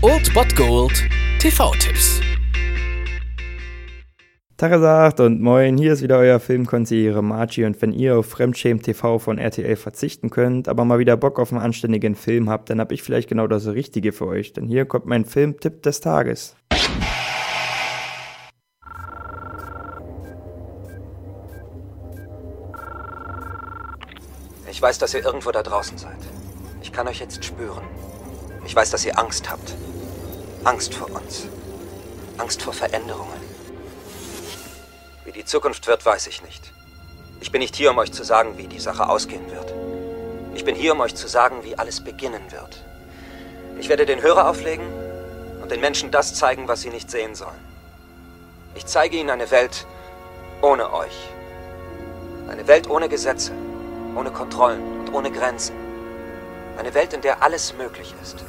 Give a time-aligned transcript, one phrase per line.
[0.00, 1.04] Old Bot Gold
[1.40, 2.22] TV-Tipps.
[4.56, 9.18] Tagesagt und moin, hier ist wieder euer Filmkonsigliere Margie und wenn ihr auf Fremdschämen TV
[9.18, 12.92] von RTL verzichten könnt, aber mal wieder Bock auf einen anständigen Film habt, dann hab
[12.92, 16.56] ich vielleicht genau das Richtige für euch, denn hier kommt mein Filmtipp des Tages.
[24.70, 26.16] Ich weiß, dass ihr irgendwo da draußen seid.
[26.80, 27.84] Ich kann euch jetzt spüren.
[28.66, 29.74] Ich weiß, dass ihr Angst habt.
[30.64, 31.46] Angst vor uns.
[32.36, 33.40] Angst vor Veränderungen.
[35.24, 36.72] Wie die Zukunft wird, weiß ich nicht.
[37.40, 39.72] Ich bin nicht hier, um euch zu sagen, wie die Sache ausgehen wird.
[40.56, 42.82] Ich bin hier, um euch zu sagen, wie alles beginnen wird.
[43.78, 44.86] Ich werde den Hörer auflegen
[45.62, 47.64] und den Menschen das zeigen, was sie nicht sehen sollen.
[48.74, 49.86] Ich zeige ihnen eine Welt
[50.60, 51.30] ohne euch.
[52.48, 53.52] Eine Welt ohne Gesetze,
[54.16, 55.85] ohne Kontrollen und ohne Grenzen.
[56.78, 58.44] Eine Welt, in der alles möglich ist.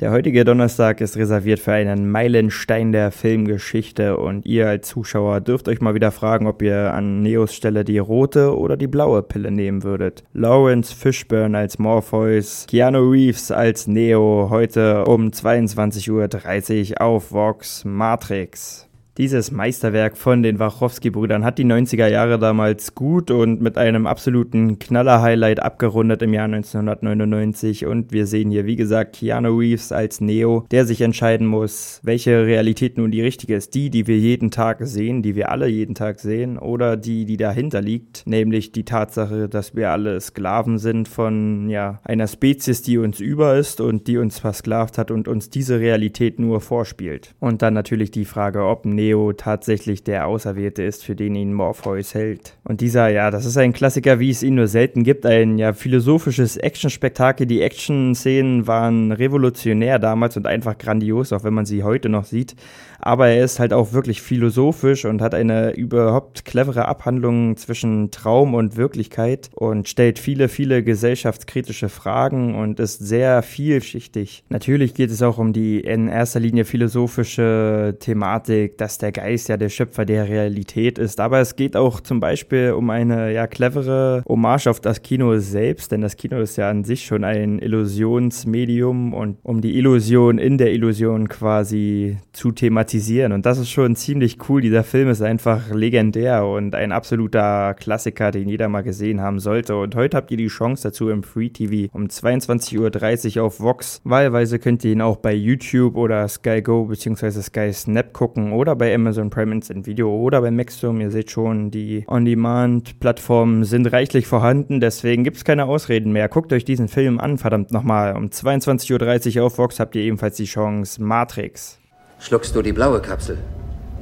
[0.00, 5.68] Der heutige Donnerstag ist reserviert für einen Meilenstein der Filmgeschichte und ihr als Zuschauer dürft
[5.68, 9.50] euch mal wieder fragen, ob ihr an Neos Stelle die rote oder die blaue Pille
[9.50, 10.24] nehmen würdet.
[10.32, 18.88] Lawrence Fishburne als Morpheus, Keanu Reeves als Neo, heute um 22.30 Uhr auf Vox Matrix.
[19.16, 24.80] Dieses Meisterwerk von den Wachowski-Brüdern hat die 90er Jahre damals gut und mit einem absoluten
[24.80, 27.86] Knaller-Highlight abgerundet im Jahr 1999.
[27.86, 32.44] Und wir sehen hier, wie gesagt, Keanu Reeves als Neo, der sich entscheiden muss, welche
[32.44, 33.74] Realität nun die richtige ist.
[33.74, 37.36] Die, die wir jeden Tag sehen, die wir alle jeden Tag sehen, oder die, die
[37.36, 42.98] dahinter liegt, nämlich die Tatsache, dass wir alle Sklaven sind von ja, einer Spezies, die
[42.98, 47.36] uns über ist und die uns versklavt hat und uns diese Realität nur vorspielt.
[47.38, 51.52] Und dann natürlich die Frage, ob Neo Neo tatsächlich der Auserwählte ist, für den ihn
[51.52, 52.56] Morpheus hält.
[52.64, 55.74] Und dieser, ja, das ist ein Klassiker, wie es ihn nur selten gibt, ein ja
[55.74, 57.46] philosophisches Actionspektakel.
[57.46, 62.56] Die Action-Szenen waren revolutionär damals und einfach grandios, auch wenn man sie heute noch sieht.
[62.98, 68.54] Aber er ist halt auch wirklich philosophisch und hat eine überhaupt clevere Abhandlung zwischen Traum
[68.54, 74.44] und Wirklichkeit und stellt viele, viele gesellschaftskritische Fragen und ist sehr vielschichtig.
[74.48, 79.48] Natürlich geht es auch um die in erster Linie philosophische Thematik, dass dass der Geist
[79.48, 81.18] ja der Schöpfer der Realität ist.
[81.18, 85.90] Aber es geht auch zum Beispiel um eine ja clevere Hommage auf das Kino selbst,
[85.90, 90.58] denn das Kino ist ja an sich schon ein Illusionsmedium und um die Illusion in
[90.58, 93.32] der Illusion quasi zu thematisieren.
[93.32, 94.60] Und das ist schon ziemlich cool.
[94.60, 99.76] Dieser Film ist einfach legendär und ein absoluter Klassiker, den jeder mal gesehen haben sollte.
[99.76, 104.00] Und heute habt ihr die Chance dazu im Free TV um 22.30 Uhr auf Vox.
[104.04, 107.42] Wahlweise könnt ihr ihn auch bei YouTube oder Sky Go bzw.
[107.42, 111.04] Sky Snap gucken oder bei bei Amazon Prime Instant Video oder bei Maxdome.
[111.04, 116.28] Ihr seht schon, die On-Demand-Plattformen sind reichlich vorhanden, deswegen gibt es keine Ausreden mehr.
[116.28, 118.14] Guckt euch diesen Film an, verdammt nochmal.
[118.14, 121.78] Um 22.30 Uhr auf Vox habt ihr ebenfalls die Chance Matrix.
[122.18, 123.38] Schluckst du die blaue Kapsel,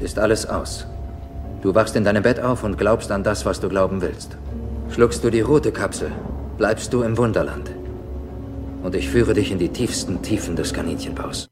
[0.00, 0.88] ist alles aus.
[1.62, 4.36] Du wachst in deinem Bett auf und glaubst an das, was du glauben willst.
[4.90, 6.10] Schluckst du die rote Kapsel,
[6.58, 7.70] bleibst du im Wunderland.
[8.82, 11.51] Und ich führe dich in die tiefsten Tiefen des Kaninchenbaus.